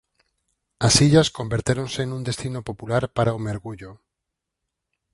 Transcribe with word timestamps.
As 0.87 0.93
illas 1.07 1.33
convertéronse 1.37 2.01
nun 2.05 2.21
destino 2.29 2.59
popular 2.69 3.03
para 3.17 3.37
o 3.37 3.43
mergullo. 3.47 3.91